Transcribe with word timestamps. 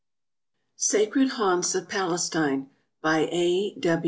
ASIA 0.79 0.89
Sacred 1.03 1.27
Haunts 1.33 1.75
of 1.75 1.87
Palestine 1.87 2.71
By 3.03 3.29
A. 3.31 3.77